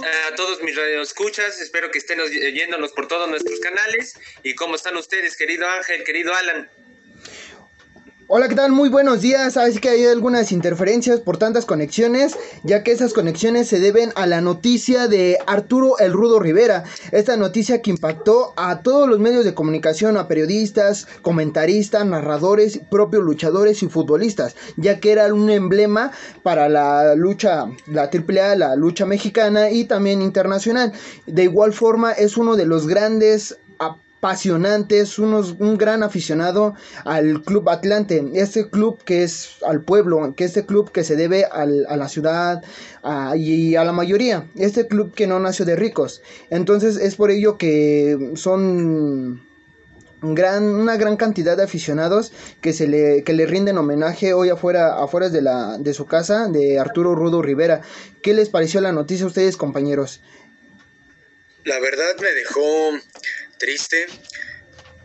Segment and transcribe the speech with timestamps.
[0.00, 1.60] a todos mis radioescuchas.
[1.60, 4.18] Espero que estén oyéndonos por todos nuestros canales.
[4.42, 6.70] ¿Y cómo están ustedes, querido Ángel, querido Alan?
[8.34, 8.72] Hola, ¿qué tal?
[8.72, 9.52] Muy buenos días.
[9.52, 14.26] Sabes que hay algunas interferencias por tantas conexiones, ya que esas conexiones se deben a
[14.26, 16.84] la noticia de Arturo El Rudo Rivera.
[17.10, 23.22] Esta noticia que impactó a todos los medios de comunicación, a periodistas, comentaristas, narradores, propios
[23.22, 26.10] luchadores y futbolistas, ya que era un emblema
[26.42, 30.94] para la lucha, la AAA, la lucha mexicana y también internacional.
[31.26, 33.58] De igual forma, es uno de los grandes
[34.22, 40.44] apasionantes, unos, un gran aficionado al Club Atlante, este club que es al pueblo, que
[40.44, 42.62] este club que se debe a la ciudad
[43.34, 46.22] y a la mayoría, este club que no nació de ricos.
[46.50, 49.42] Entonces es por ello que son
[50.22, 55.02] gran, una gran cantidad de aficionados que se le, que le rinden homenaje hoy afuera,
[55.02, 57.80] afuera de, la, de su casa de Arturo Rudo Rivera.
[58.22, 60.20] ¿Qué les pareció la noticia a ustedes, compañeros?
[61.64, 62.98] La verdad me dejó
[63.58, 64.06] triste.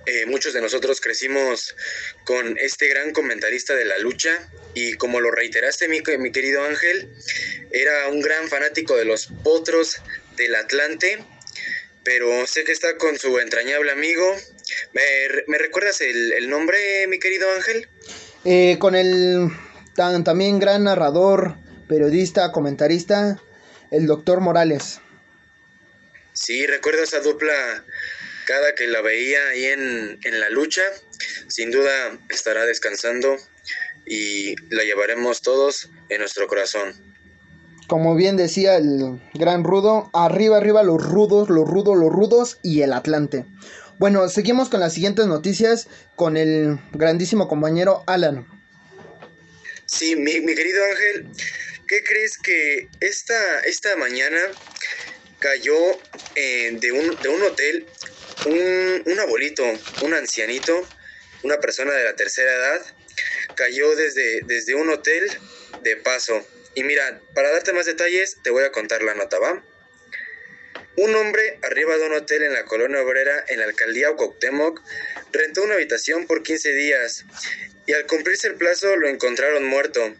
[0.05, 1.75] Eh, muchos de nosotros crecimos
[2.23, 4.31] con este gran comentarista de la lucha
[4.73, 7.11] y como lo reiteraste mi, mi querido Ángel,
[7.71, 9.97] era un gran fanático de los potros
[10.37, 11.23] del Atlante,
[12.03, 14.33] pero sé que está con su entrañable amigo.
[14.93, 17.87] ¿Me, recuerdas el, nombre, mi querido Ángel?
[18.45, 19.49] Eh, con el
[19.95, 21.55] también gran narrador,
[21.89, 23.41] periodista, comentarista,
[23.91, 25.01] el doctor Morales.
[26.39, 27.83] Sí, recuerdo esa dupla
[28.45, 30.83] cada que la veía ahí en, la lucha,
[31.47, 31.91] sin duda
[32.29, 33.37] estará descansando
[34.05, 36.93] y la llevaremos todos en nuestro corazón.
[37.87, 42.83] Como bien decía el gran rudo, arriba, arriba los rudos, los rudos, los rudos y
[42.83, 43.45] el Atlante.
[43.97, 48.47] Bueno, seguimos con las siguientes noticias con el grandísimo compañero Alan.
[49.87, 51.27] Sí, mi, querido Ángel,
[51.87, 54.37] ¿qué crees que esta, esta mañana
[55.39, 55.75] cayó
[56.35, 57.85] eh, de, un, de un hotel
[58.45, 59.63] un, abuelito,
[60.03, 60.87] un ancianito,
[61.43, 62.85] una persona de la tercera edad,
[63.55, 65.29] cayó desde, desde un hotel
[65.81, 66.45] de paso.
[66.75, 69.63] Y mira, para darte más detalles, te voy a contar la nota, ¿va?
[70.95, 74.81] Un hombre arriba de un hotel en la colonia obrera en la alcaldía Ococtemoc
[75.31, 77.23] rentó una habitación por 15 días
[77.85, 80.15] y al cumplirse el plazo lo encontraron muerto.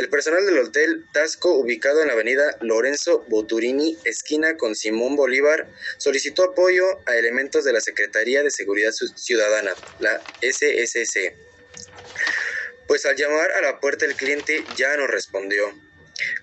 [0.00, 5.68] El personal del Hotel Tasco, ubicado en la avenida Lorenzo Boturini, esquina con Simón Bolívar,
[5.98, 11.34] solicitó apoyo a elementos de la Secretaría de Seguridad Ciudadana, la SSC.
[12.88, 15.66] Pues al llamar a la puerta el cliente ya no respondió.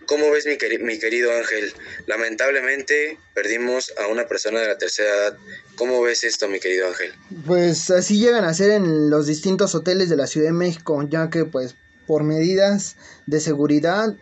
[0.06, 1.74] ¿Cómo ves mi, mi, querido Ángel?
[2.06, 5.38] Lamentablemente perdimos a una persona de la tercera edad.
[5.78, 7.12] ¿Cómo ves esto, mi querido Ángel?
[7.48, 11.32] Pues así llegan a ser en los distintos hoteles de la Ciudad de México, ya
[11.32, 11.76] que pues
[12.08, 12.96] por medidas
[13.26, 14.16] de seguridad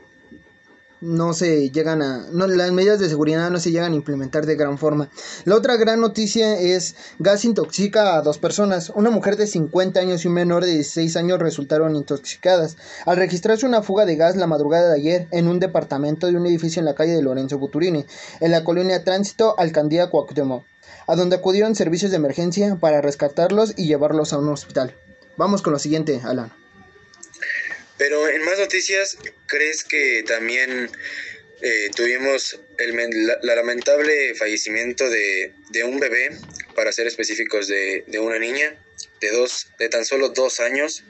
[1.01, 4.77] no se llegan a las medidas de seguridad no se llegan a implementar de gran
[4.77, 5.09] forma.
[5.43, 8.91] La otra gran noticia es gas intoxica a dos personas.
[8.95, 13.65] Una mujer de 50 años y un menor de 16 años resultaron intoxicadas al registrarse
[13.65, 16.85] una fuga de gas la madrugada de ayer en un departamento de un edificio en
[16.85, 18.05] la calle de Lorenzo Buturini,
[18.39, 20.63] en la colonia Tránsito Alcaldía Cuauhtémoc,
[21.07, 24.95] a donde acudieron servicios de emergencia para rescatarlos y llevarlos a un hospital.
[25.37, 26.64] Vamos con lo siguiente, Alan.
[27.97, 29.17] Pero en más noticias,
[29.47, 30.89] ¿crees que también
[31.61, 32.95] eh, tuvimos el,
[33.41, 36.31] la, lamentable fallecimiento de, un bebé,
[36.75, 38.75] para ser específicos, de, una niña
[39.21, 41.03] de, dos, de tan solo dos años?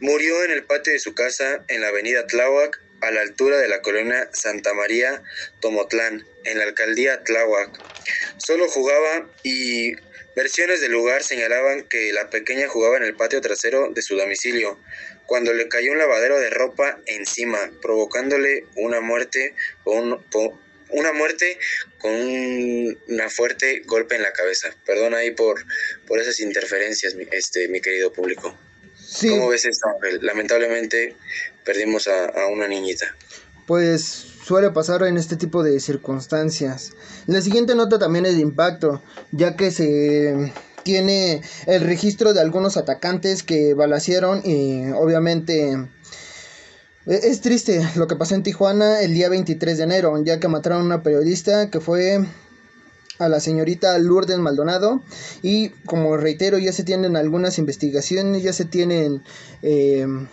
[0.00, 3.68] Murió en el patio de su casa en la avenida Tláhuac, a la altura de
[3.68, 5.22] la colonia Santa María
[5.60, 7.70] Tomotlán, en la alcaldía Tláhuac.
[8.38, 9.94] Solo jugaba y
[10.34, 14.78] versiones del lugar señalaban que la pequeña jugaba en el patio trasero de su domicilio,
[15.26, 19.54] cuando le cayó un lavadero de ropa encima, provocándole una muerte
[20.90, 21.58] una muerte
[21.98, 24.68] con una fuerte golpe en la cabeza.
[24.84, 25.64] Perdón ahí por,
[26.06, 28.56] por esas interferencias, mi, este, mi querido público.
[29.22, 29.88] ¿Cómo ves esto?
[30.20, 31.16] Lamentablemente
[31.64, 33.16] perdimos a, a una niñita.
[33.66, 34.02] Pues
[34.44, 36.92] suele pasar en este tipo de circunstancias.
[37.26, 39.02] La siguiente nota también es de impacto,
[39.32, 40.52] ya que se
[40.86, 48.14] tiene el registro de algunos atacantes que balacieron y obviamente e, es triste lo que
[48.14, 51.80] pasó en Tijuana el día 23 de enero, ya que mataron a una periodista que
[51.80, 52.24] fue
[53.18, 55.02] a la señorita Lourdes Maldonado.
[55.42, 59.24] Y como reitero ya se tienen algunas investigaciones, ya se tienen...
[59.62, 60.28] Em,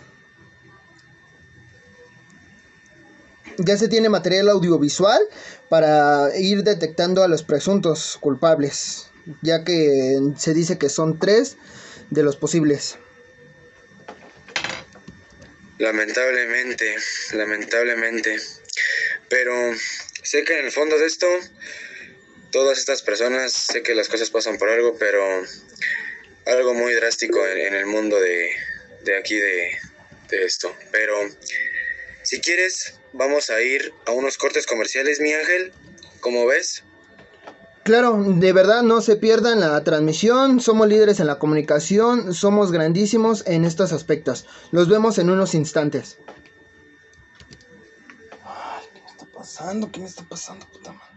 [3.58, 5.20] ya se tiene material audiovisual
[5.68, 9.10] para ir detectando a los presuntos culpables
[9.42, 11.56] ya que se dice que son tres
[12.10, 12.96] de los posibles.
[15.78, 16.96] Lamentablemente,
[17.32, 18.36] lamentablemente.
[19.28, 19.52] Pero
[20.22, 21.26] sé que en el fondo de esto,
[22.50, 25.22] todas estas personas, sé que las cosas pasan por algo, pero
[26.46, 28.50] algo muy drástico en, el mundo de,
[29.02, 29.78] de aquí de,
[30.28, 30.74] de esto.
[30.92, 31.16] Pero
[32.22, 35.72] si quieres, vamos a ir a unos cortes comerciales, mi ángel.
[36.20, 36.84] ¿Cómo ves?
[37.84, 43.46] Claro, de verdad no se pierdan la transmisión, somos líderes en la comunicación, somos grandísimos
[43.46, 44.46] en estos aspectos.
[44.70, 46.16] Los vemos en unos instantes.
[48.42, 49.92] Ay, ¿qué me está pasando?
[49.92, 51.13] ¿Qué me está pasando, puta madre?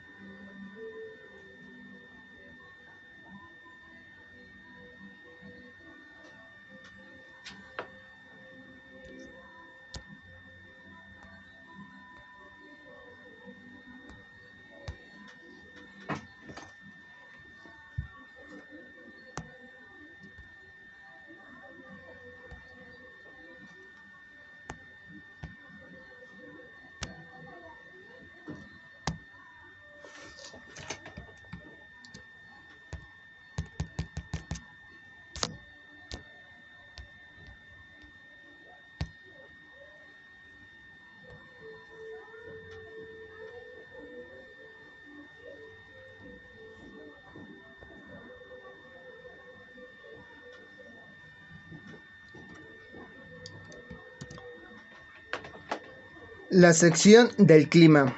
[56.57, 58.17] La sección del clima.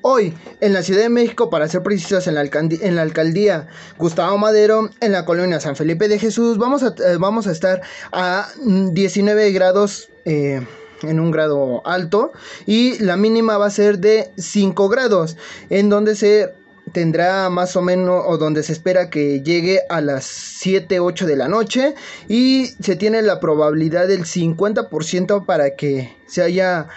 [0.00, 3.68] Hoy, en la Ciudad de México, para ser precisos, en la, en la alcaldía
[3.98, 7.82] Gustavo Madero, en la colonia San Felipe de Jesús, vamos a, eh, vamos a estar
[8.10, 10.08] a 19 grados.
[10.24, 10.66] Eh,
[11.02, 12.32] en un grado alto
[12.64, 15.36] y la mínima va a ser de 5 grados
[15.68, 16.54] en donde se
[16.94, 21.36] tendrá más o menos o donde se espera que llegue a las 7, 8 de
[21.36, 21.94] la noche
[22.28, 26.88] y se tiene la probabilidad del 50% para que se haya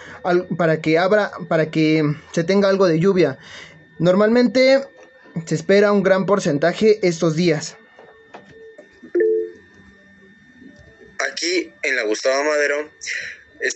[0.56, 3.38] para que abra para que se tenga algo de lluvia.
[4.00, 4.86] Normalmente
[5.46, 7.76] se espera un gran porcentaje estos días.
[11.32, 12.92] Aquí en la Gustavo Madero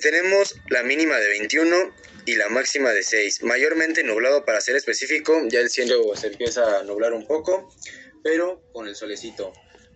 [0.01, 1.75] tenemos la mínima de 21
[2.25, 3.43] y la máxima de 6.
[3.43, 7.73] Mayormente nublado para ser específico, ya el cielo se empieza a nublar un poco,
[8.23, 9.53] pero con el solecito.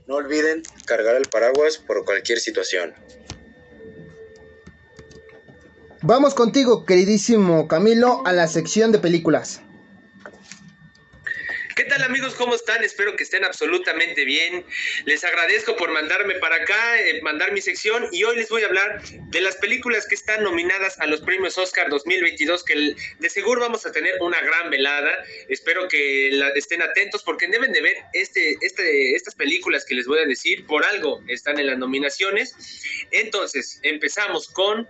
[0.08, 2.94] No olviden cargar el paraguas por cualquier situación.
[6.02, 9.62] Vamos contigo, queridísimo Camilo, a la sección de películas.
[11.76, 12.36] ¿Qué tal amigos?
[12.36, 12.86] ¿Cómo están?
[12.86, 14.64] Espero que estén absolutamente bien.
[15.04, 18.68] Les agradezco por mandarme para acá, eh, mandar mi sección y hoy les voy a
[18.68, 23.60] hablar de las películas que están nominadas a los premios Oscar 2022, que de seguro
[23.60, 25.22] vamos a tener una gran velada.
[25.50, 30.20] Espero que estén atentos porque deben de ver este, este, estas películas que les voy
[30.20, 32.56] a decir, por algo están en las nominaciones.
[33.12, 34.88] Entonces, empezamos con,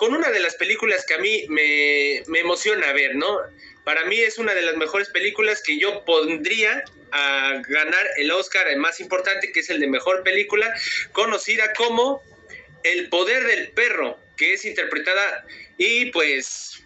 [0.00, 3.38] con una de las películas que a mí me, me emociona ver, ¿no?
[3.84, 6.82] Para mí es una de las mejores películas que yo pondría
[7.12, 10.74] a ganar el Oscar más importante, que es el de mejor película,
[11.12, 12.22] conocida como
[12.82, 15.44] El poder del perro, que es interpretada
[15.76, 16.82] y pues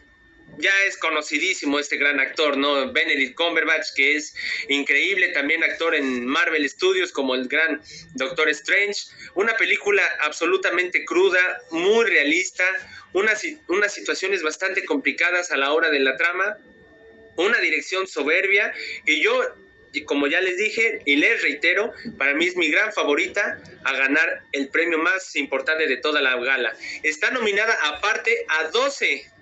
[0.58, 2.92] ya es conocidísimo este gran actor, ¿no?
[2.92, 4.34] Benedict Cumberbatch, que es
[4.68, 7.82] increíble, también actor en Marvel Studios como el gran
[8.14, 9.06] Doctor Strange.
[9.34, 11.40] Una película absolutamente cruda,
[11.70, 12.64] muy realista,
[13.12, 16.58] unas, unas situaciones bastante complicadas a la hora de la trama,
[17.37, 18.73] una dirección soberbia
[19.06, 19.40] y yo,
[20.06, 24.42] como ya les dije y les reitero, para mí es mi gran favorita a ganar
[24.52, 26.76] el premio más importante de toda la gala.
[27.02, 29.34] Está nominada aparte a 12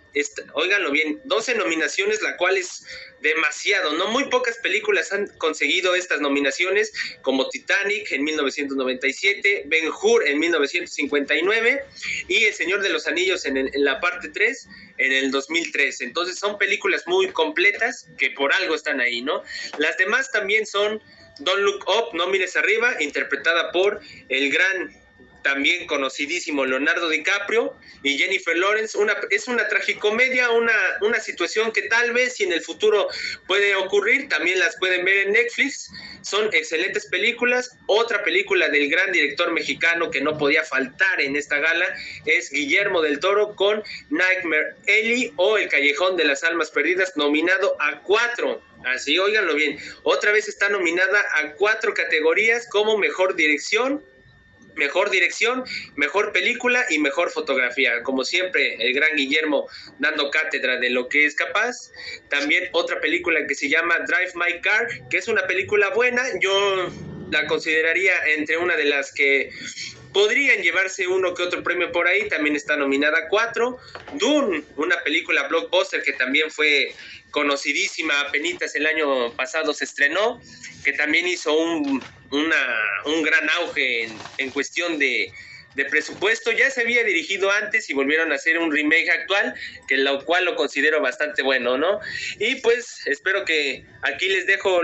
[0.54, 2.84] óiganlo bien, 12 nominaciones, la cual es
[3.20, 4.08] demasiado, ¿no?
[4.08, 6.92] Muy pocas películas han conseguido estas nominaciones,
[7.22, 11.84] como Titanic en 1997, Ben Hur en 1959
[12.28, 16.00] y El Señor de los Anillos en, en la parte 3 en el 2003.
[16.02, 19.42] Entonces son películas muy completas que por algo están ahí, ¿no?
[19.78, 21.00] Las demás también son
[21.38, 25.01] Don't Look Up, No Mires Arriba, interpretada por el gran
[25.42, 28.96] también conocidísimo Leonardo DiCaprio y Jennifer Lawrence.
[28.98, 33.08] Una, es una tragicomedia, una, una situación que tal vez si en el futuro
[33.46, 35.90] puede ocurrir, también las pueden ver en Netflix.
[36.22, 37.76] Son excelentes películas.
[37.86, 41.86] Otra película del gran director mexicano que no podía faltar en esta gala
[42.26, 47.76] es Guillermo del Toro con Nightmare Ellie o El Callejón de las Almas Perdidas, nominado
[47.80, 48.62] a cuatro.
[48.84, 49.78] Así, óiganlo bien.
[50.02, 54.04] Otra vez está nominada a cuatro categorías como mejor dirección,
[54.76, 55.64] mejor dirección,
[55.96, 58.02] mejor película y mejor fotografía.
[58.02, 61.90] Como siempre, el gran Guillermo dando cátedra de lo que es capaz.
[62.28, 66.22] También otra película que se llama Drive My Car, que es una película buena.
[66.40, 66.90] Yo
[67.30, 69.50] la consideraría entre una de las que
[70.12, 73.78] podrían llevarse uno que otro premio por ahí, también está nominada a cuatro.
[74.14, 76.94] Dune, una película blockbuster que también fue
[77.32, 80.40] conocidísima, apenas el año pasado se estrenó,
[80.84, 84.08] que también hizo un, un gran auge
[84.38, 85.32] en cuestión de,
[85.74, 86.52] de presupuesto.
[86.52, 89.54] Ya se había dirigido antes y volvieron a hacer un remake actual,
[89.88, 92.00] que lo cual lo considero bastante bueno, ¿no?
[92.38, 94.80] Y pues espero que aquí les dejo,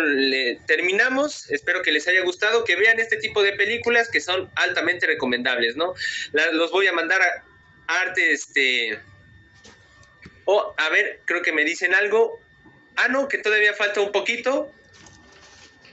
[0.67, 5.07] terminamos, espero que les haya gustado, que vean este tipo de películas que son altamente
[5.07, 5.95] recomendables, ¿no?
[6.53, 8.99] los voy a mandar a arte, este...
[10.51, 12.41] Oh, a ver, creo que me dicen algo.
[12.97, 14.73] Ah, no, que todavía falta un poquito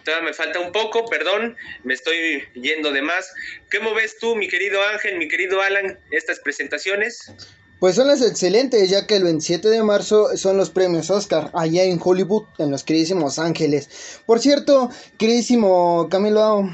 [0.05, 3.33] todavía me falta un poco, perdón, me estoy yendo de más.
[3.75, 7.31] ¿Cómo ves tú, mi querido Ángel, mi querido Alan, estas presentaciones?
[7.79, 11.83] Pues son las excelentes, ya que el 27 de marzo son los premios Oscar, allá
[11.83, 13.89] en Hollywood, en los queridísimos Ángeles.
[14.25, 16.69] Por cierto, queridísimo Camilo,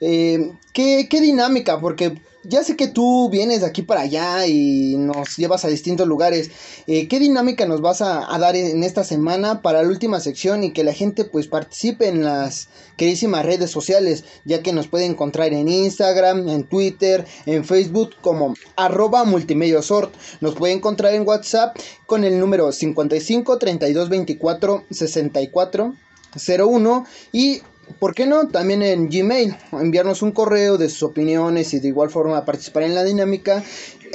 [0.00, 1.80] eh, ¿qué, ¿qué dinámica?
[1.80, 6.06] Porque ya sé que tú vienes de aquí para allá y nos llevas a distintos
[6.06, 6.50] lugares.
[6.86, 10.72] Eh, ¿Qué dinámica nos vas a, dar en esta semana para la última sección y
[10.72, 14.24] que la gente pues participe en las queridísimas redes sociales?
[14.44, 20.14] Ya que nos puede encontrar en Instagram, en Twitter, en Facebook como arroba multimediosort.
[20.40, 21.76] Nos puede encontrar en WhatsApp
[22.06, 25.94] con el número 55 32 24 64
[26.36, 27.62] 01 y
[27.98, 28.48] ¿Por qué no?
[28.48, 32.94] También en Gmail, enviarnos un correo de sus opiniones y de igual forma participar en
[32.94, 33.64] la dinámica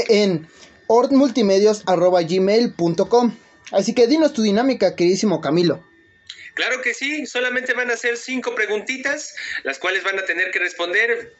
[0.09, 0.47] en
[0.87, 3.37] ordmultimedios.gmail.com.
[3.71, 5.83] Así que dinos tu dinámica, queridísimo Camilo.
[6.53, 10.59] Claro que sí, solamente van a ser cinco preguntitas, las cuales van a tener que
[10.59, 11.33] responder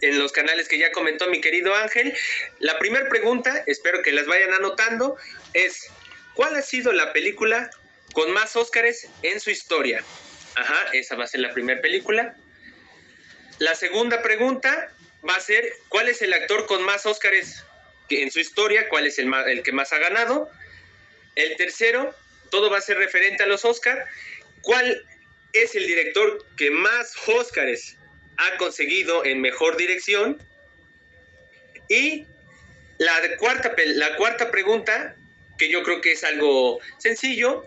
[0.00, 2.14] en los canales que ya comentó mi querido Ángel.
[2.58, 5.16] La primera pregunta, espero que las vayan anotando,
[5.52, 5.88] es
[6.34, 7.70] ¿cuál ha sido la película
[8.12, 10.02] con más Óscares en su historia?
[10.56, 12.34] Ajá, esa va a ser la primera película.
[13.58, 14.90] La segunda pregunta
[15.28, 17.64] va a ser, ¿cuál es el actor con más Óscares
[18.08, 18.88] en su historia?
[18.88, 20.50] ¿Cuál es el, el que más ha ganado?
[21.34, 22.14] El tercero,
[22.50, 24.06] todo va a ser referente a los Óscar.
[24.62, 25.04] ¿Cuál
[25.52, 27.96] es el director que más Óscares
[28.38, 30.42] ha conseguido en mejor dirección?
[31.88, 32.26] Y
[32.98, 35.16] la cuarta, la cuarta pregunta,
[35.58, 37.66] que yo creo que es algo sencillo,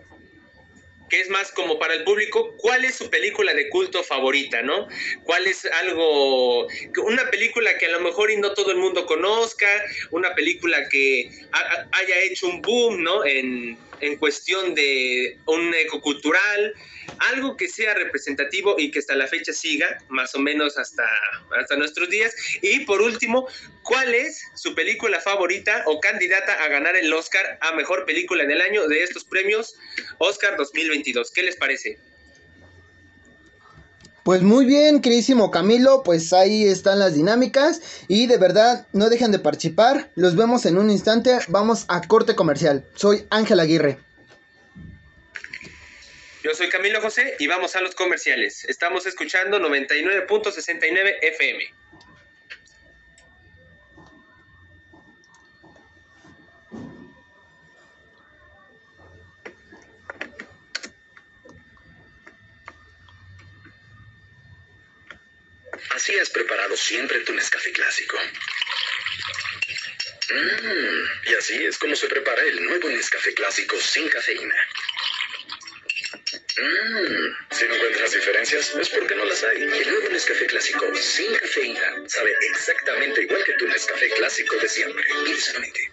[1.10, 4.88] que es más como para el público, ¿cuál es su película de culto favorita, no?
[5.24, 6.68] ¿Cuál es algo,
[7.04, 9.68] una película que a lo mejor y no todo el mundo conozca,
[10.10, 11.30] una película que
[11.92, 13.24] haya hecho un boom, ¿no?
[13.24, 16.74] En, en cuestión de un ecocultural,
[17.18, 21.04] algo que sea representativo y que hasta la fecha siga, más o menos hasta,
[21.58, 22.34] hasta nuestros días.
[22.62, 23.48] Y por último,
[23.82, 28.60] ¿cuál es su película favorita o candidata a ganar el Oscar a Mejor Película del
[28.60, 29.76] Año de estos premios
[30.18, 30.56] Oscar
[31.00, 31.30] 2022?
[31.30, 31.98] ¿Qué les parece?
[34.22, 39.32] Pues muy bien, queridísimo Camilo, pues ahí están las dinámicas y de verdad no dejen
[39.32, 40.10] de participar.
[40.14, 42.84] Los vemos en un instante, vamos a corte comercial.
[42.94, 43.98] Soy Ángel Aguirre.
[46.44, 48.64] Yo soy Camilo José y vamos a los comerciales.
[48.66, 51.79] Estamos escuchando 99.69 FM.
[65.90, 68.16] Así has preparado siempre tu Nescafé clásico.
[70.30, 74.54] Mm, y así es como se prepara el nuevo Nescafé clásico sin cafeína.
[76.58, 79.62] Mm, si no encuentras diferencias, es porque no las hay.
[79.62, 85.04] El nuevo Nescafé clásico sin cafeína sabe exactamente igual que tu Nescafé clásico de siempre.
[85.18, 85.92] Intensamente.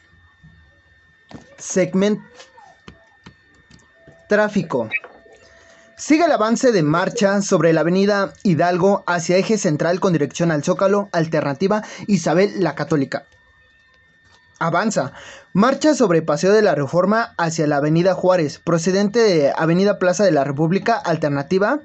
[1.57, 2.21] Segment
[4.29, 4.89] Tráfico.
[5.97, 10.63] Sigue el avance de marcha sobre la avenida Hidalgo hacia eje central con dirección al
[10.63, 13.25] Zócalo, alternativa Isabel la Católica.
[14.59, 15.13] Avanza.
[15.53, 20.31] Marcha sobre Paseo de la Reforma hacia la Avenida Juárez, procedente de Avenida Plaza de
[20.31, 21.79] la República, alternativa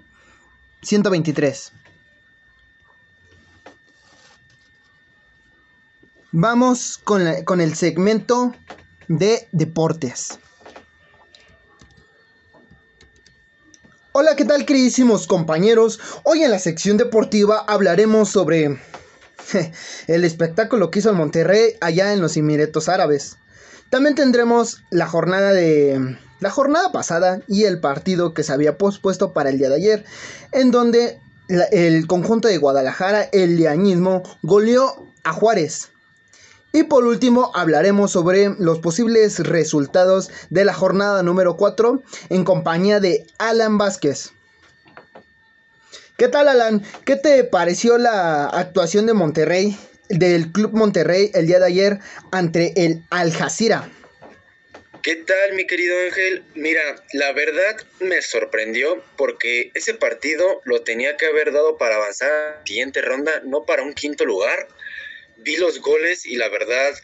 [0.83, 1.73] 123.
[6.33, 8.55] Vamos con, con el segmento
[9.09, 10.39] de deportes.
[14.15, 15.99] Hola, ¿qué tal queridísimos compañeros?
[16.25, 18.79] Hoy en la sección deportiva hablaremos sobre
[20.07, 23.39] el espectáculo que hizo el Monterrey allá en los Emiratos Árabes.
[23.89, 29.33] También tendremos la jornada de la jornada pasada y el partido que se había pospuesto
[29.33, 30.05] para el día de ayer,
[30.53, 35.89] en donde el conjunto de Guadalajara, el liañismo, goleó a Juárez.
[36.73, 42.99] Y por último hablaremos sobre los posibles resultados de la jornada número 4 en compañía
[42.99, 44.33] de Alan Vázquez.
[46.17, 46.83] ¿Qué tal Alan?
[47.05, 49.77] ¿Qué te pareció la actuación de Monterrey
[50.13, 51.99] del Club Monterrey el día de ayer
[52.31, 53.89] ante el Al Jazeera.
[55.03, 56.45] ¿Qué tal, mi querido Ángel?
[56.55, 56.81] Mira,
[57.13, 62.51] la verdad me sorprendió porque ese partido lo tenía que haber dado para avanzar a
[62.59, 64.69] la siguiente ronda, no para un quinto lugar.
[65.43, 66.95] Vi los goles y la verdad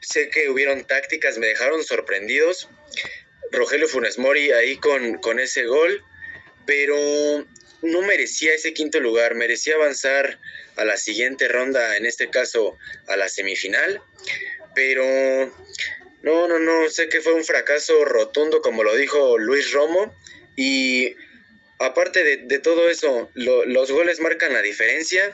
[0.00, 2.68] sé que hubieron tácticas, me dejaron sorprendidos.
[3.50, 6.04] Rogelio Funes Mori ahí con, con ese gol,
[6.66, 6.96] pero
[7.82, 10.38] no merecía ese quinto lugar, merecía avanzar
[10.76, 14.00] a la siguiente ronda, en este caso a la semifinal,
[14.74, 15.04] pero
[16.22, 20.14] no, no, no, sé que fue un fracaso rotundo, como lo dijo Luis Romo,
[20.56, 21.14] y
[21.78, 25.32] aparte de, todo eso, los goles marcan la diferencia,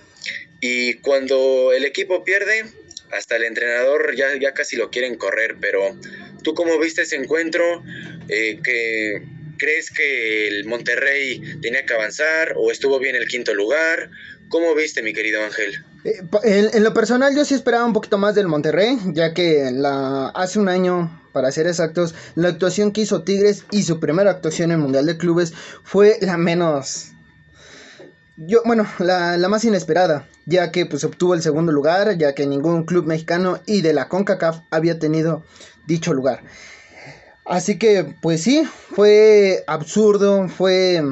[0.66, 2.64] y cuando el equipo pierde,
[3.12, 5.94] hasta el entrenador ya, casi lo quieren correr, pero
[6.42, 7.84] ¿tú cómo viste ese encuentro?
[8.30, 9.22] Eh, que
[9.58, 14.10] ¿Crees que el Monterrey tenía que avanzar o estuvo bien el quinto lugar?
[14.48, 15.84] ¿Cómo viste, mi querido Ángel?
[16.04, 20.28] Eh, en, lo personal yo sí esperaba un poquito más del Monterrey, ya que la,
[20.28, 24.70] hace un año, para ser exactos, la actuación que hizo Tigres y su primera actuación
[24.70, 25.52] en el Mundial de Clubes
[25.82, 27.10] fue la menos...
[28.36, 32.46] Yo, bueno, la, la más inesperada, ya que pues obtuvo el segundo lugar, ya que
[32.46, 35.44] ningún club mexicano y de la CONCACAF había tenido
[35.86, 36.42] dicho lugar.
[37.44, 41.02] Así que, pues sí, fue absurdo, fue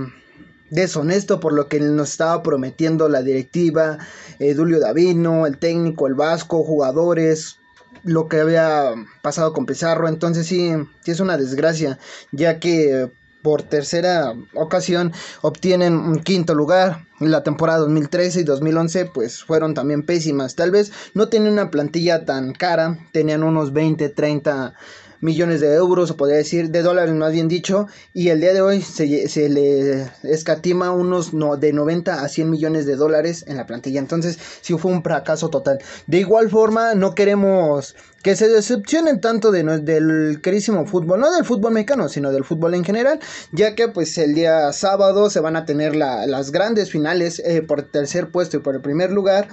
[0.70, 3.98] deshonesto por lo que nos estaba prometiendo la directiva,
[4.38, 7.58] Edulio Davino, el técnico, el Vasco, jugadores,
[8.04, 10.08] lo que había pasado con Pizarro.
[10.08, 10.72] Entonces sí,
[11.04, 11.98] sí es una desgracia,
[12.32, 13.10] ya que
[13.42, 17.06] por tercera ocasión obtienen un quinto lugar.
[17.18, 20.56] La temporada 2013 y 2011 pues fueron también pésimas.
[20.56, 24.75] Tal vez no tenían una plantilla tan cara, tenían unos 20, 30
[25.22, 28.60] millones de euros, o podría decir, de dólares más bien dicho, y el día de
[28.60, 33.56] hoy se, se le escatima unos no, de 90 a 100 millones de dólares en
[33.56, 34.00] la plantilla.
[34.00, 35.78] Entonces, sí fue un fracaso total.
[36.06, 41.44] De igual forma, no queremos que se decepcionen tanto de, del querísimo fútbol, no del
[41.44, 45.56] fútbol mexicano, sino del fútbol en general, ya que pues el día sábado se van
[45.56, 49.48] a tener las grandes finales eh, por tercer puesto y por el primer lugar,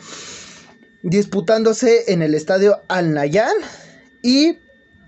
[1.02, 3.56] disputándose en el estadio Al Nayan
[4.22, 4.58] y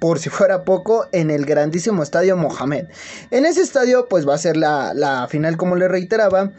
[0.01, 2.87] por si fuera poco, en el grandísimo estadio Mohamed.
[3.29, 6.53] En ese estadio, pues va a ser la, final, como le reiteraba,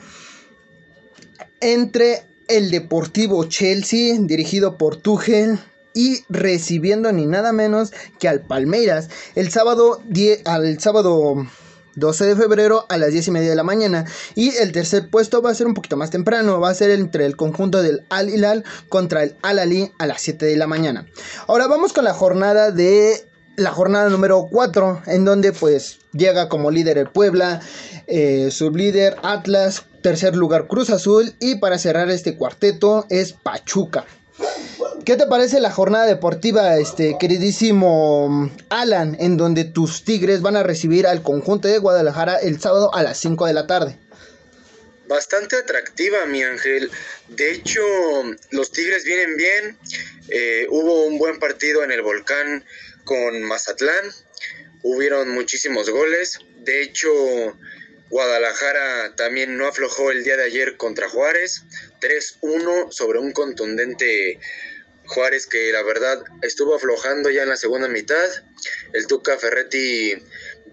[1.61, 5.59] entre el Deportivo Chelsea, dirigido por Tuchel,
[5.93, 10.01] y recibiendo ni nada menos que al Palmeiras el sábado,
[10.45, 11.45] al sábado
[11.97, 14.05] 12 de febrero a las 10 y media de la mañana.
[14.37, 17.27] Y el tercer puesto va a ser un poquito más temprano, va a ser entre
[17.27, 21.07] el conjunto del Al Hilal contra el Al Ali a las 7 de la mañana.
[21.49, 26.71] Ahora vamos con la jornada de la jornada número 4, en donde pues llega como
[26.71, 27.61] líder el Puebla,
[28.07, 34.05] eh, sublíder Atlas, tercer lugar Cruz Azul y para cerrar este cuarteto es Pachuca.
[35.05, 40.63] ¿Qué te parece la jornada deportiva, este queridísimo Alan, en donde tus Tigres van a
[40.63, 43.99] recibir al conjunto de Guadalajara el sábado a las 5 de la tarde?
[45.09, 46.91] Bastante atractiva, mi ángel.
[47.29, 47.83] De hecho,
[48.51, 49.77] los Tigres vienen bien.
[50.29, 52.65] Eh, hubo un buen partido en el volcán
[53.05, 54.13] con Mazatlán.
[54.83, 56.39] Hubieron muchísimos goles.
[56.59, 57.11] De hecho,
[58.11, 61.63] Guadalajara también no aflojó el día de ayer contra Juárez.
[62.01, 64.39] 3-1 sobre un contundente
[65.07, 68.31] Juárez que la verdad estuvo aflojando ya en la segunda mitad.
[68.93, 70.15] El Tuca Ferretti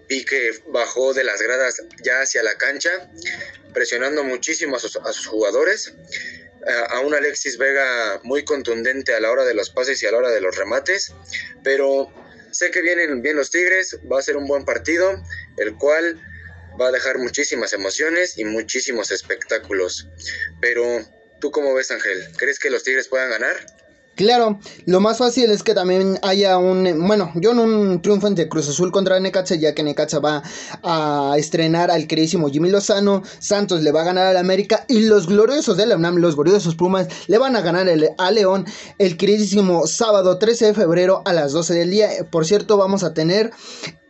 [0.08, 3.10] vi que bajó de las gradas ya hacia la cancha,
[3.72, 5.94] presionando muchísimo a sus, a sus jugadores.
[6.90, 10.18] A un Alexis Vega muy contundente a la hora de los pases y a la
[10.18, 11.14] hora de los remates,
[11.64, 12.12] pero
[12.52, 15.22] Sé que vienen bien los Tigres, va a ser un buen partido,
[15.56, 16.20] el cual
[16.80, 20.08] va a dejar muchísimas emociones y muchísimos espectáculos.
[20.60, 21.04] Pero,
[21.40, 22.26] ¿tú cómo ves, Ángel?
[22.36, 23.56] ¿Crees que los Tigres puedan ganar?
[24.20, 28.50] Claro, lo más fácil es que también haya un, bueno, yo en un triunfo entre
[28.50, 30.42] Cruz Azul contra Necaxa, ya que Necaxa va
[30.82, 35.26] a estrenar al queridísimo Jimmy Lozano, Santos le va a ganar al América y los
[35.26, 38.66] gloriosos de la UNAM, los gloriosos Pumas, le van a ganar el, a León
[38.98, 42.10] el queridísimo sábado 13 de febrero a las 12 del día.
[42.30, 43.52] Por cierto, vamos a tener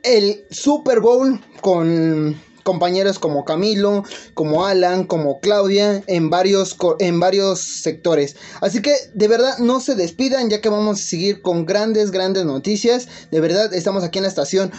[0.03, 2.35] el Super Bowl con
[2.70, 4.04] compañeros como Camilo,
[4.35, 8.37] como Alan, como Claudia, en varios, en varios sectores.
[8.61, 12.44] Así que de verdad no se despidan ya que vamos a seguir con grandes, grandes
[12.44, 13.09] noticias.
[13.33, 14.70] De verdad estamos aquí en la estación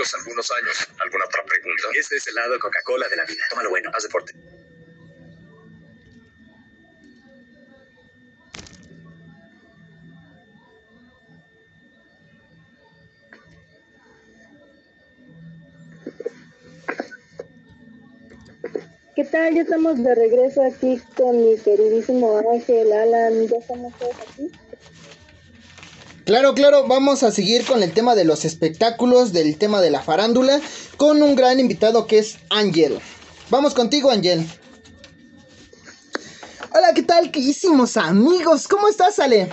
[0.00, 0.88] tranquilos algunos años.
[1.04, 1.82] ¿Alguna otra pregunta?
[1.98, 3.42] Este es el lado Coca-Cola de la vida.
[3.50, 4.32] Tómalo bueno, haz deporte.
[19.16, 19.54] ¿Qué tal?
[19.54, 24.50] Ya estamos de regreso aquí con mi queridísimo Ángel, Alan, ya estamos todos aquí.
[26.30, 30.00] Claro, claro, vamos a seguir con el tema de los espectáculos, del tema de la
[30.00, 30.60] farándula,
[30.96, 33.00] con un gran invitado que es Ángel.
[33.48, 34.46] Vamos contigo, Ángel.
[36.72, 38.68] Hola, ¿qué tal, queridísimos amigos?
[38.68, 39.48] ¿Cómo estás, Ale?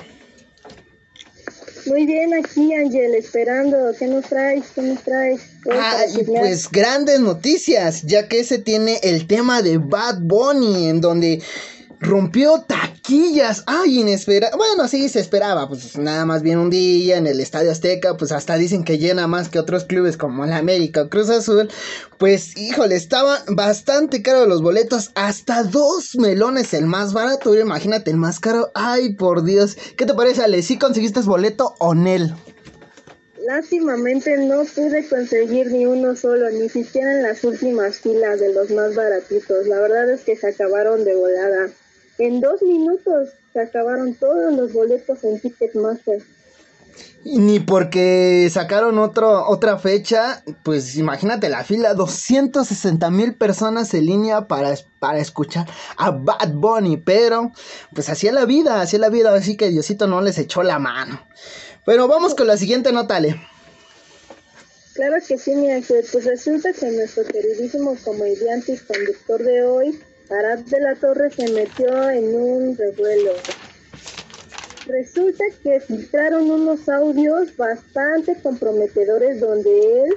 [1.88, 3.76] Muy bien aquí, Ángel, esperando.
[3.98, 4.66] ¿Qué nos traes?
[4.76, 5.42] ¿Qué nos traes?
[5.64, 11.42] Pues grandes noticias, ya que se tiene el tema de Bad Bunny, en donde
[12.00, 12.97] rompió taquillas.
[13.66, 14.58] Ay, inesperado.
[14.58, 18.34] Bueno, sí, se esperaba, pues nada más bien un día en el Estadio Azteca, pues
[18.34, 21.70] hasta dicen que llena más que otros clubes como el América o Cruz Azul.
[22.18, 27.58] Pues, híjole, estaban bastante caros los boletos, hasta dos melones el más barato.
[27.58, 28.72] Imagínate, el más caro.
[28.74, 29.78] Ay, por Dios.
[29.96, 30.62] ¿Qué te parece, Ale?
[30.62, 32.34] ¿Sí conseguiste boleto o Nel?
[33.46, 38.70] Lástimamente no pude conseguir ni uno solo, ni siquiera en las últimas filas de los
[38.72, 39.68] más baratitos.
[39.68, 41.70] La verdad es que se acabaron de volada.
[42.20, 46.22] En dos minutos se acabaron todos los boletos en Ticketmaster.
[47.24, 54.48] Ni porque sacaron otro, otra fecha, pues imagínate la fila, 260 mil personas en línea
[54.48, 57.52] para, para escuchar a Bad Bunny, pero
[57.94, 60.64] pues así es la vida, así es la vida, así que Diosito no les echó
[60.64, 61.22] la mano.
[61.86, 63.40] Pero vamos con la siguiente nota, Ale.
[64.94, 66.04] Claro que sí, mi ángel.
[66.12, 71.52] Pues resulta que nuestro queridísimo comediante y conductor de hoy, Arad de la Torre, se
[71.52, 73.32] metió en un revuelo.
[74.88, 80.16] Resulta que filtraron unos audios bastante comprometedores donde él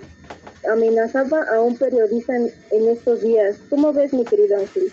[0.70, 3.56] amenazaba a un periodista en, en estos días.
[3.68, 4.92] ¿Cómo ves, mi querido Ángel?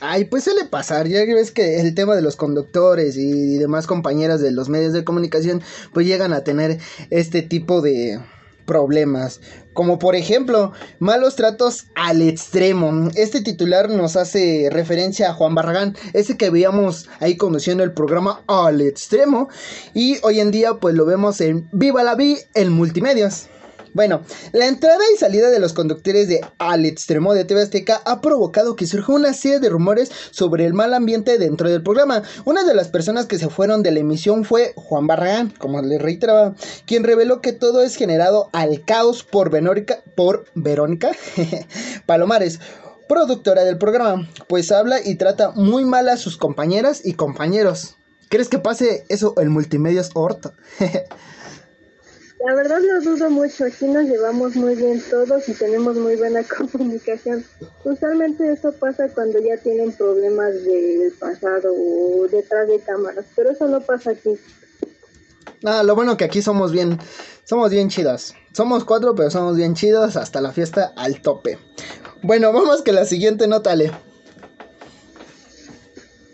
[0.00, 4.40] Ay, pues suele pasar, ya ves que el tema de los conductores y demás compañeras
[4.40, 6.78] de los medios de comunicación, pues llegan a tener
[7.10, 8.20] este tipo de
[8.64, 9.40] problemas.
[9.72, 13.10] Como por ejemplo, malos tratos al extremo.
[13.14, 18.42] Este titular nos hace referencia a Juan Barragán, ese que veíamos ahí conduciendo el programa
[18.46, 19.48] al extremo.
[19.94, 23.48] Y hoy en día pues lo vemos en Viva la Vi en multimedios.
[23.94, 28.20] Bueno, la entrada y salida de los conductores de Al Extremo de TV Azteca ha
[28.20, 32.24] provocado que surja una serie de rumores sobre el mal ambiente dentro del programa.
[32.44, 36.02] Una de las personas que se fueron de la emisión fue Juan Barragán, como les
[36.02, 39.52] reiteraba, quien reveló que todo es generado al caos por
[40.16, 41.12] por Verónica
[42.06, 42.58] Palomares
[43.08, 47.96] productora del programa, pues habla y trata muy mal a sus compañeras y compañeros.
[48.28, 50.52] ¿Crees que pase eso en Multimedios Orto?
[52.44, 56.42] La verdad lo dudo mucho, aquí nos llevamos muy bien todos y tenemos muy buena
[56.72, 57.42] comunicación.
[57.84, 63.66] Usualmente eso pasa cuando ya tienen problemas del pasado o detrás de cámaras, pero eso
[63.66, 64.38] no pasa aquí.
[65.64, 66.98] Ah, lo bueno que aquí somos bien,
[67.44, 68.34] somos bien chidos.
[68.52, 71.58] Somos cuatro, pero somos bien chidos hasta la fiesta al tope.
[72.22, 73.90] Bueno, vamos que la siguiente nota, Ale.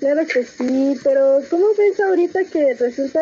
[0.00, 3.20] Claro que sí, pero ¿cómo ves ahorita que resulta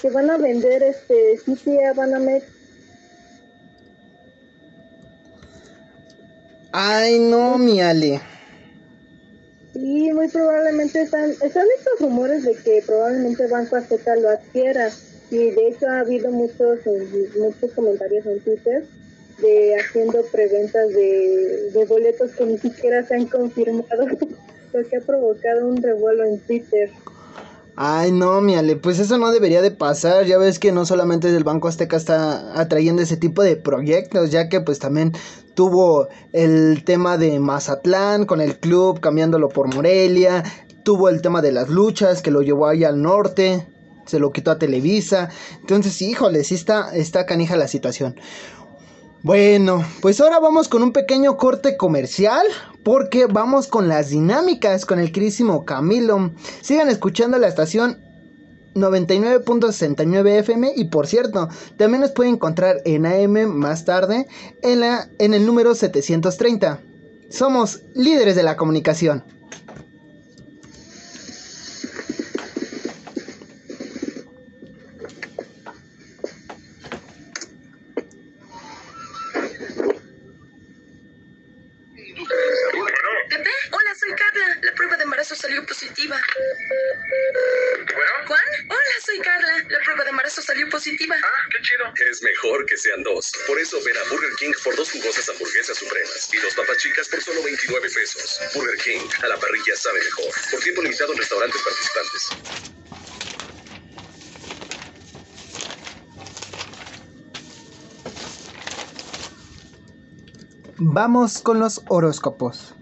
[0.00, 1.40] que van a vender este
[1.86, 2.44] a Banamex?
[6.72, 8.20] Ay, no, mi Ale.
[9.72, 14.90] Sí, muy probablemente están, están estos rumores de que probablemente Banco Azteca lo adquiera.
[15.30, 16.80] Y de hecho ha habido muchos,
[17.38, 18.84] muchos comentarios en Twitter
[19.40, 24.06] de haciendo preventas de, de boletos que ni siquiera se han confirmado,
[24.72, 26.90] lo que ha provocado un revuelo en Twitter.
[27.80, 30.26] Ay, no, mi Ale, pues eso no debería de pasar.
[30.26, 34.48] Ya ves que no solamente el Banco Azteca está atrayendo ese tipo de proyectos, ya
[34.48, 35.12] que pues también
[35.54, 40.42] tuvo el tema de Mazatlán con el club cambiándolo por Morelia,
[40.82, 43.64] tuvo el tema de las luchas que lo llevó ahí al norte,
[44.06, 45.28] se lo quitó a Televisa.
[45.60, 48.16] Entonces, híjole, sí está, está canija la situación.
[49.22, 52.44] Bueno, pues ahora vamos con un pequeño corte comercial
[52.88, 56.30] porque vamos con las dinámicas con el querísimo Camilo.
[56.62, 57.98] Sigan escuchando la estación
[58.74, 64.26] 99.69 FM y por cierto, también nos pueden encontrar en AM más tarde
[64.62, 66.80] en, la, en el número 730.
[67.28, 69.22] Somos líderes de la comunicación.
[91.96, 93.32] Es mejor que sean dos.
[93.46, 97.08] Por eso ven a Burger King por dos jugosas hamburguesas supremas y dos papas chicas
[97.08, 98.38] por solo 29 pesos.
[98.54, 100.32] Burger King, a la parrilla sabe mejor.
[100.50, 102.68] Por tiempo limitado en restaurantes participantes.
[110.78, 112.74] Vamos con los horóscopos.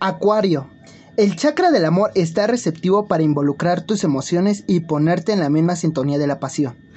[0.00, 0.70] Acuario.
[1.16, 5.74] El chakra del amor está receptivo para involucrar tus emociones y ponerte en la misma
[5.74, 6.87] sintonía de la pasión.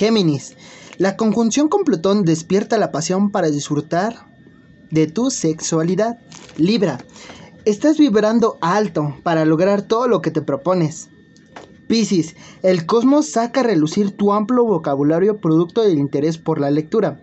[0.00, 0.56] Géminis.
[0.96, 4.14] La conjunción con Plutón despierta la pasión para disfrutar
[4.90, 6.18] de tu sexualidad.
[6.56, 7.04] Libra.
[7.66, 11.10] Estás vibrando alto para lograr todo lo que te propones.
[11.86, 12.34] Piscis.
[12.62, 17.20] El cosmos saca a relucir tu amplio vocabulario producto del interés por la lectura.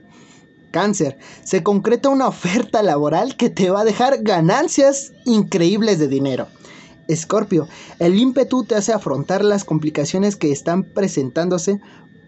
[0.70, 6.46] Cáncer, se concreta una oferta laboral que te va a dejar ganancias increíbles de dinero.
[7.08, 11.80] Escorpio, el ímpetu te hace afrontar las complicaciones que están presentándose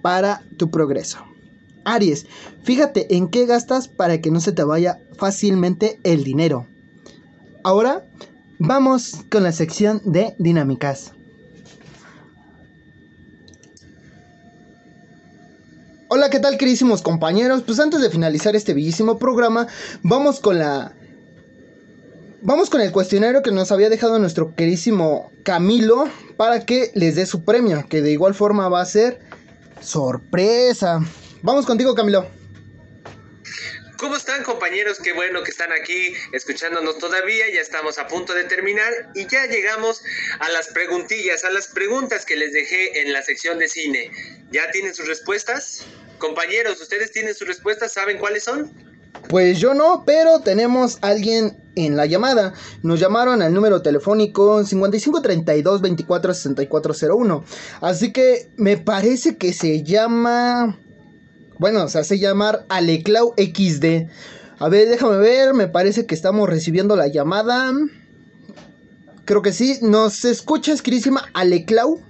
[0.02, 1.20] para tu progreso.
[1.86, 2.26] Aries,
[2.64, 6.68] fíjate en qué gastas para que no se te vaya fácilmente el dinero.
[7.64, 8.06] Ahora
[8.58, 11.14] vamos con la sección de dinámicas.
[16.12, 17.62] Hola, ¿qué tal queridísimos compañeros?
[17.62, 19.68] Pues antes de finalizar este bellísimo programa,
[20.02, 20.94] vamos con la...
[22.42, 27.26] Vamos con el cuestionario que nos había dejado nuestro queridísimo Camilo para que les dé
[27.26, 29.20] su premio, que de igual forma va a ser
[29.82, 31.00] sorpresa.
[31.42, 32.28] Vamos contigo, Camilo.
[34.00, 34.98] ¿Cómo están compañeros?
[35.04, 37.50] Qué bueno que están aquí escuchándonos todavía.
[37.54, 40.02] Ya estamos a punto de terminar y ya llegamos
[40.40, 44.10] a las preguntillas, a las preguntas que les dejé en la sección de cine.
[44.52, 45.86] ¿Ya tienen sus respuestas?
[46.18, 47.92] Compañeros, ¿ustedes tienen sus respuestas?
[47.92, 48.72] ¿Saben cuáles son?
[49.28, 52.54] Pues yo no, pero tenemos a alguien en la llamada.
[52.82, 57.44] Nos llamaron al número telefónico 5532 246401.
[57.82, 60.78] Así que me parece que se llama...
[61.58, 64.08] Bueno, se hace llamar Aleclau XD.
[64.60, 67.72] A ver, déjame ver, me parece que estamos recibiendo la llamada.
[69.26, 69.78] Creo que sí.
[69.82, 72.02] ¿Nos escuchas, queridísima Aleclau?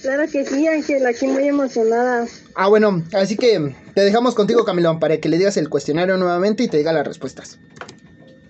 [0.00, 2.26] Claro que sí, Ángel, aquí muy emocionada.
[2.54, 6.62] Ah, bueno, así que te dejamos contigo, Camilo, para que le digas el cuestionario nuevamente
[6.62, 7.58] y te diga las respuestas.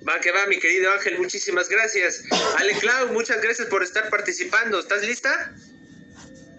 [0.07, 2.22] Va que va, mi querido Ángel, muchísimas gracias.
[2.59, 4.78] Ale Clau, muchas gracias por estar participando.
[4.78, 5.54] ¿Estás lista?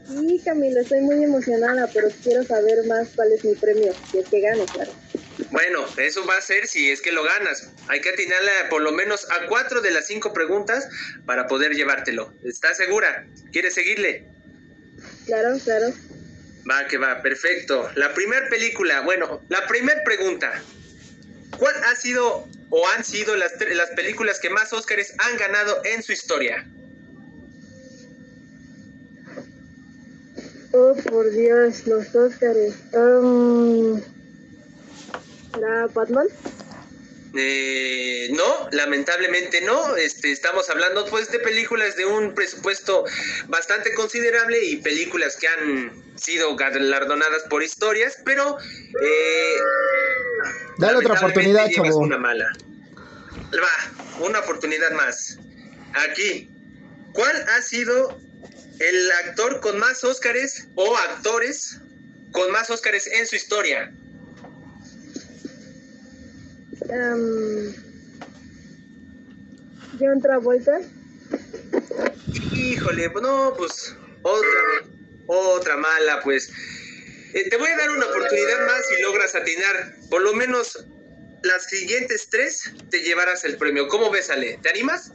[0.07, 4.29] Sí, Camilo, estoy muy emocionada, pero quiero saber más cuál es mi premio, si es
[4.29, 4.91] que gano, claro.
[5.51, 7.69] Bueno, eso va a ser si es que lo ganas.
[7.87, 10.87] Hay que atinarle a por lo menos a cuatro de las cinco preguntas
[11.25, 12.33] para poder llevártelo.
[12.43, 13.27] ¿Estás segura?
[13.51, 14.27] ¿Quieres seguirle?
[15.25, 15.87] Claro, claro.
[16.69, 17.89] Va, que va, perfecto.
[17.95, 20.61] La primera película, bueno, la primera pregunta.
[21.57, 26.01] ¿Cuál ha sido o han sido las, las películas que más Óscares han ganado en
[26.01, 26.67] su historia?
[30.71, 32.75] Oh, por Dios, los Óscares.
[32.93, 34.01] Um,
[35.57, 36.27] ¿Era Batman?
[37.37, 39.95] Eh, no, lamentablemente no.
[39.97, 43.05] Este, estamos hablando pues de películas de un presupuesto
[43.47, 48.57] bastante considerable y películas que han sido galardonadas por historias, pero
[49.01, 49.55] eh,
[50.77, 51.97] Dale otra oportunidad, chavo.
[51.97, 52.51] Una mala.
[53.53, 55.37] Va, una oportunidad más.
[55.93, 56.49] Aquí,
[57.13, 58.17] ¿cuál ha sido
[58.79, 61.79] el actor con más Óscares o actores
[62.31, 63.91] con más Óscares en su historia?
[66.95, 67.73] Um,
[69.99, 70.79] John Travolta.
[72.53, 74.49] Híjole, no, pues otra,
[75.27, 76.49] otra mala, pues.
[77.33, 79.95] Eh, te voy a dar una oportunidad más si logras atinar.
[80.09, 80.85] Por lo menos
[81.43, 83.87] las siguientes tres te llevarás el premio.
[83.89, 84.57] ¿Cómo ves, Ale?
[84.61, 85.11] ¿Te animas?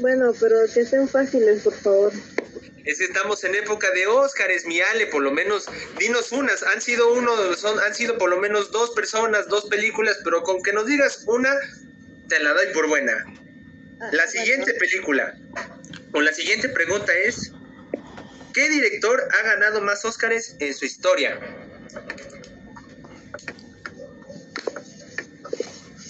[0.00, 2.12] Bueno, pero que sean fáciles, por favor.
[2.84, 5.66] Es que estamos en época de Óscares, mi Ale, por lo menos
[5.98, 6.62] dinos unas.
[6.62, 10.62] Han sido uno, son, han sido por lo menos dos personas, dos películas, pero con
[10.62, 11.50] que nos digas una,
[12.28, 13.24] te la doy por buena.
[14.00, 15.34] Ah, La siguiente película,
[16.12, 17.52] o la siguiente pregunta es,
[18.52, 21.40] ¿qué director ha ganado más Óscares en su historia?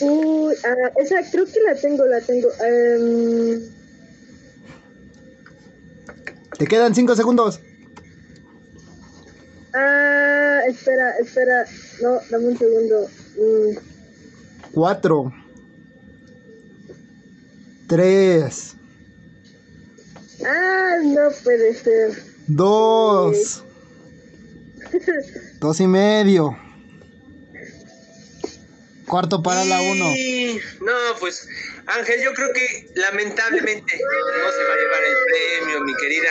[0.00, 2.50] Uy, ah, esa creo que la tengo, la tengo.
[2.64, 3.62] Em,
[6.64, 7.60] Te quedan 5 segundos.
[9.74, 11.66] ah, espera, espera.
[12.00, 13.06] No, dame un segundo.
[13.36, 15.32] Mm, 4.
[17.86, 18.76] 3.
[20.46, 22.24] ah, no puede ser.
[22.46, 23.64] 2.
[25.60, 26.56] 2 y medio.
[29.14, 30.12] Cuarto para la uno.
[30.80, 31.46] No, pues
[31.86, 36.30] Ángel, yo creo que lamentablemente no se va a llevar el premio, mi querida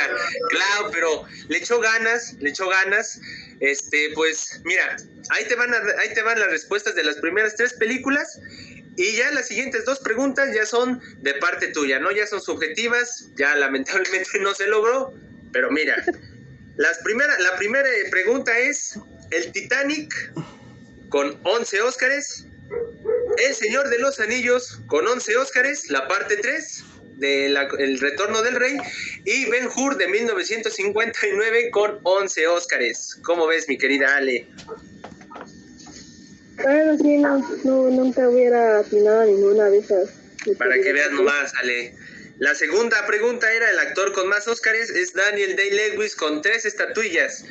[0.50, 3.22] Clau, pero le echó ganas, le echó ganas.
[3.62, 4.98] Este, pues mira,
[5.30, 8.42] ahí te van ahí te van las respuestas de las primeras tres películas
[8.98, 12.12] y ya las siguientes dos preguntas ya son de parte tuya, ¿no?
[12.12, 15.14] Ya son subjetivas, ya lamentablemente no se logró,
[15.54, 16.04] pero mira,
[16.76, 19.00] las primera, la primera pregunta es,
[19.32, 20.34] ¿el Titanic
[21.08, 22.48] con 11 Óscares?
[23.38, 26.84] ¿El Señor de los Anillos con 11 Óscares, la parte 3?
[27.18, 28.78] de El Retorno del Rey
[29.24, 33.20] y Ben Hur de 1959 con 11 Óscares.
[33.24, 34.48] ¿Cómo ves, mi querida Ale?
[36.62, 40.10] Bueno, sí, no, nunca hubiera atinado ninguna de esas.
[40.58, 41.96] Para que veas nomás, Ale.
[42.40, 47.46] La segunda pregunta era, el actor con más Óscares es Daniel Day-Lewis con tres estatuillas.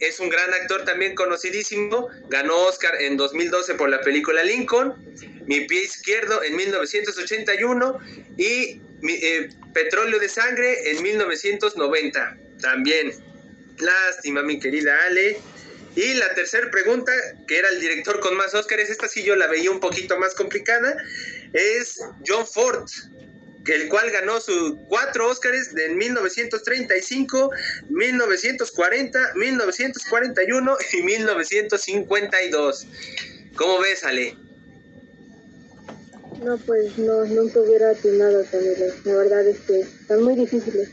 [0.00, 2.08] Es un gran actor también conocidísimo.
[2.28, 4.94] Ganó Oscar en 2012 por la película Lincoln,
[5.46, 7.98] Mi pie izquierdo en 1981
[8.36, 12.38] y eh, Petróleo de Sangre en 1990.
[12.60, 13.12] También.
[13.78, 15.38] Lástima, mi querida Ale.
[15.96, 17.10] Y la tercera pregunta,
[17.48, 20.34] que era el director con más Óscares, esta sí yo la veía un poquito más
[20.34, 20.94] complicada,
[21.54, 22.86] es John Ford,
[23.74, 27.50] el cual ganó sus cuatro Óscares de 1935,
[27.88, 32.86] 1940, 1941 y 1952.
[33.56, 34.36] ¿Cómo ves, Ale?
[36.42, 38.86] No, pues no, nunca hubiera atinado, Camilo.
[39.04, 40.90] La verdad es que están muy difíciles.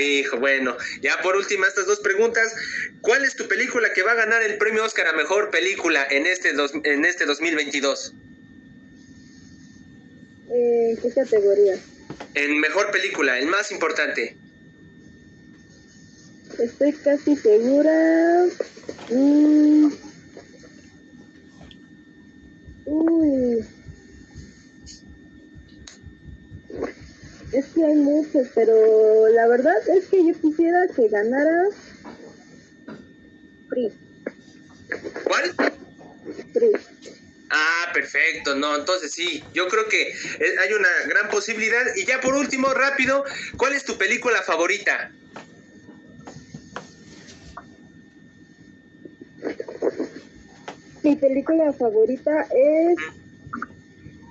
[0.00, 2.52] Hijo, bueno, ya por última estas dos preguntas.
[3.00, 6.26] ¿Cuál es tu película que va a ganar el premio Oscar a mejor película en
[6.26, 8.14] este dos, en este 2022?
[10.50, 11.78] ¿En qué categoría?
[12.34, 14.36] En mejor película, el más importante.
[16.58, 18.46] Estoy casi segura.
[19.10, 19.88] Mm.
[22.86, 23.64] Uy.
[27.52, 31.68] Es que hay muchos, pero la verdad es que yo quisiera que ganara
[33.68, 33.92] Free.
[35.24, 35.54] ¿Cuál?
[36.52, 36.72] Free.
[37.50, 41.84] Ah, perfecto, no, entonces sí, yo creo que eh, hay una gran posibilidad.
[41.94, 43.24] Y ya por último, rápido,
[43.56, 45.12] ¿cuál es tu película favorita?
[51.02, 52.96] Mi película favorita es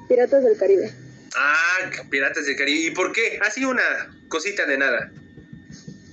[0.07, 0.91] Piratas del Caribe.
[1.35, 2.87] Ah, Piratas del Caribe.
[2.87, 3.39] ¿Y por qué?
[3.43, 3.83] Así una
[4.27, 5.11] cosita de nada.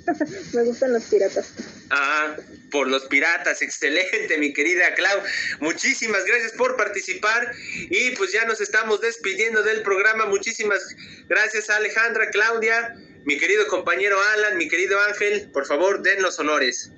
[0.53, 1.53] Me gustan los piratas.
[1.91, 2.37] Ah,
[2.71, 3.63] por los piratas.
[3.63, 5.21] Excelente, mi querida Clau.
[5.61, 7.53] Muchísimas gracias por participar.
[7.91, 10.27] Y pues ya nos estamos despidiendo del programa.
[10.27, 10.81] Muchísimas
[11.29, 15.51] gracias Alejandra, Claudia, mi querido compañero Alan, mi querido Ángel.
[15.53, 16.91] Por favor, den los honores.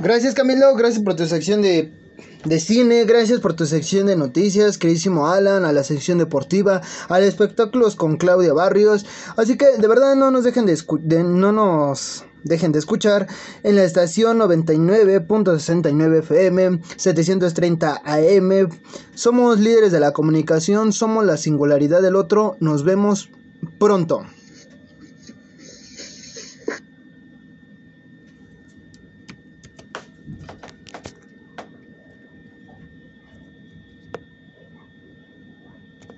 [0.00, 1.90] Gracias Camilo, gracias por tu sección de
[2.44, 7.22] de cine, gracias por tu sección de noticias, queridísimo Alan, a la sección deportiva, al
[7.22, 9.06] espectáculos con Claudia Barrios.
[9.36, 13.26] Así que de verdad no nos dejen de, no nos dejen de escuchar
[13.62, 18.68] en la estación 99.69 FM, 730 AM.
[19.14, 22.56] Somos líderes de la comunicación, somos la singularidad del otro.
[22.60, 23.30] Nos vemos
[23.78, 24.26] pronto.